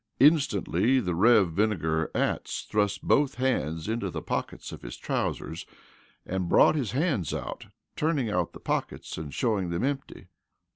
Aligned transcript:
Instantly 0.19 0.99
the 0.99 1.13
Rev. 1.13 1.51
Vinegar 1.51 2.09
Atts 2.15 2.63
thrust 2.65 3.03
both 3.03 3.35
hands 3.35 3.87
into 3.87 4.09
the 4.09 4.23
pockets 4.23 4.71
of 4.71 4.81
his 4.81 4.97
trousers 4.97 5.67
and 6.25 6.49
brought 6.49 6.73
his 6.73 6.93
hands 6.93 7.35
out, 7.35 7.67
turning 7.95 8.27
out 8.27 8.53
the 8.53 8.59
pockets 8.59 9.15
and 9.19 9.31
showing 9.31 9.69
them 9.69 9.83
empty. 9.83 10.29